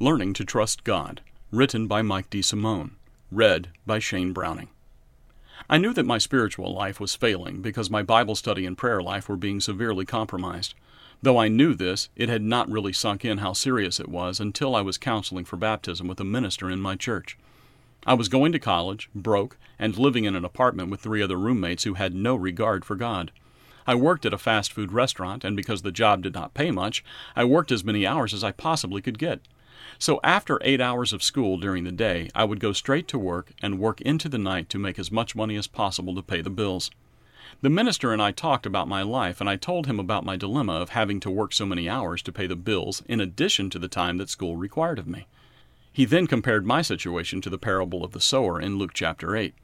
[0.00, 2.92] Learning to Trust God, written by Mike DeSimone,
[3.32, 4.68] read by Shane Browning.
[5.68, 9.28] I knew that my spiritual life was failing because my Bible study and prayer life
[9.28, 10.74] were being severely compromised.
[11.20, 14.76] Though I knew this, it had not really sunk in how serious it was until
[14.76, 17.36] I was counseling for baptism with a minister in my church.
[18.06, 21.82] I was going to college, broke, and living in an apartment with three other roommates
[21.82, 23.32] who had no regard for God.
[23.84, 27.02] I worked at a fast food restaurant, and because the job did not pay much,
[27.34, 29.40] I worked as many hours as I possibly could get.
[29.98, 33.52] So after eight hours of school during the day, I would go straight to work
[33.60, 36.50] and work into the night to make as much money as possible to pay the
[36.50, 36.90] bills.
[37.60, 40.74] The minister and I talked about my life, and I told him about my dilemma
[40.74, 43.88] of having to work so many hours to pay the bills in addition to the
[43.88, 45.26] time that school required of me.
[45.92, 49.54] He then compared my situation to the parable of the sower in Luke chapter 8.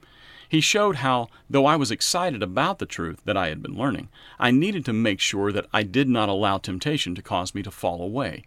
[0.49, 4.09] He showed how, though I was excited about the truth that I had been learning,
[4.39, 7.71] I needed to make sure that I did not allow temptation to cause me to
[7.71, 8.45] fall away.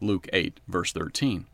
[0.00, 1.46] Luke 8, verse 13.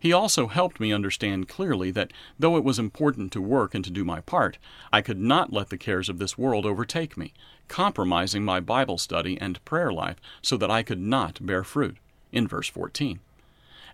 [0.00, 3.90] He also helped me understand clearly that though it was important to work and to
[3.90, 4.58] do my part,
[4.92, 7.32] I could not let the cares of this world overtake me,
[7.66, 11.96] compromising my Bible study and prayer life so that I could not bear fruit.
[12.30, 13.20] In verse 14.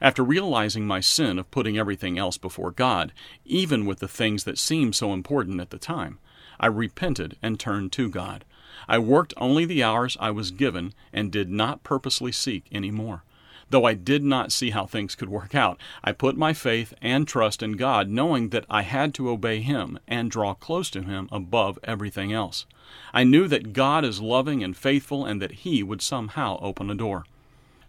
[0.01, 3.13] After realizing my sin of putting everything else before God,
[3.45, 6.19] even with the things that seemed so important at the time,
[6.59, 8.45] I repented and turned to God.
[8.89, 13.23] I worked only the hours I was given and did not purposely seek any more.
[13.71, 17.27] Though I did not see how things could work out, I put my faith and
[17.27, 21.29] trust in God, knowing that I had to obey Him and draw close to Him
[21.33, 22.67] above everything else.
[23.13, 26.95] I knew that God is loving and faithful and that He would somehow open a
[26.95, 27.25] door.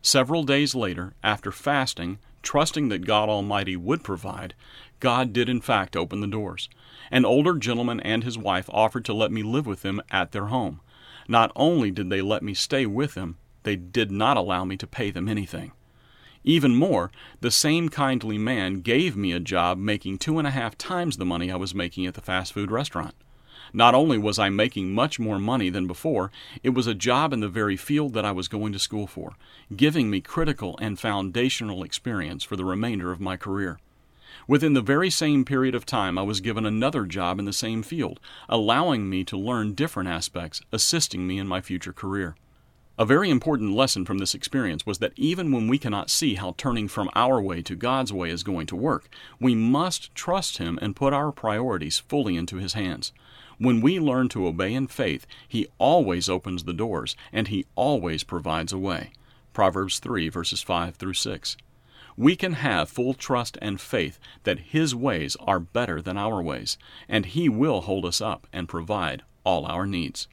[0.01, 4.53] Several days later, after fasting, trusting that God Almighty would provide,
[4.99, 6.69] God did in fact open the doors.
[7.11, 10.45] An older gentleman and his wife offered to let me live with them at their
[10.45, 10.79] home.
[11.27, 14.87] Not only did they let me stay with them, they did not allow me to
[14.87, 15.73] pay them anything.
[16.45, 20.77] Even more, the same kindly man gave me a job making two and a half
[20.77, 23.15] times the money I was making at the fast food restaurant.
[23.73, 26.31] Not only was I making much more money than before,
[26.61, 29.33] it was a job in the very field that I was going to school for,
[29.75, 33.79] giving me critical and foundational experience for the remainder of my career.
[34.47, 37.81] Within the very same period of time, I was given another job in the same
[37.81, 42.35] field, allowing me to learn different aspects, assisting me in my future career.
[42.97, 46.55] A very important lesson from this experience was that even when we cannot see how
[46.57, 50.79] turning from our way to God's way is going to work, we must trust Him
[50.81, 53.11] and put our priorities fully into His hands.
[53.57, 58.23] When we learn to obey in faith, He always opens the doors and He always
[58.23, 59.11] provides a way.
[59.51, 61.57] Proverbs 3 verses 5 through 6.
[62.15, 66.77] We can have full trust and faith that His ways are better than our ways,
[67.09, 70.29] and He will hold us up and provide all our needs.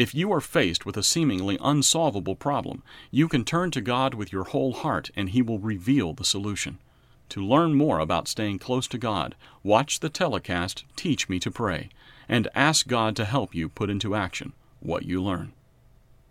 [0.00, 4.32] If you are faced with a seemingly unsolvable problem, you can turn to God with
[4.32, 6.78] your whole heart and He will reveal the solution.
[7.28, 11.90] To learn more about staying close to God, watch the telecast Teach Me to Pray
[12.30, 15.52] and ask God to help you put into action what you learn.